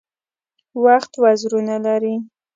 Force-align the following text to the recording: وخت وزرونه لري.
وخت 0.83 1.11
وزرونه 1.23 1.75
لري. 1.85 2.15